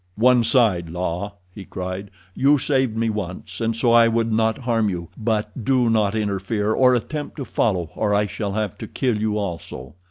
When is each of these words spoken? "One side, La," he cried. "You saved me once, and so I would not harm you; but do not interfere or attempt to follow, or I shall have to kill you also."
"One 0.17 0.43
side, 0.43 0.89
La," 0.89 1.33
he 1.53 1.63
cried. 1.63 2.09
"You 2.33 2.57
saved 2.57 2.97
me 2.97 3.11
once, 3.11 3.61
and 3.61 3.75
so 3.75 3.91
I 3.91 4.07
would 4.07 4.33
not 4.33 4.57
harm 4.57 4.89
you; 4.89 5.09
but 5.15 5.63
do 5.63 5.91
not 5.91 6.15
interfere 6.15 6.73
or 6.73 6.95
attempt 6.95 7.37
to 7.37 7.45
follow, 7.45 7.91
or 7.93 8.11
I 8.11 8.25
shall 8.25 8.53
have 8.53 8.79
to 8.79 8.87
kill 8.87 9.19
you 9.19 9.37
also." 9.37 9.93